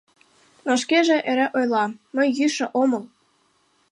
Но 0.65 0.71
шкеже 0.81 1.17
эре 1.29 1.47
ойла: 1.57 1.85
«Мый 2.15 2.27
йӱшӧ 2.37 2.65
омыл! 2.81 3.03